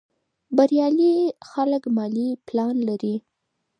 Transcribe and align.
بریالي 0.55 1.15
خلک 1.51 1.83
مالي 1.95 2.27
پلان 2.47 2.75
لري. 2.87 3.15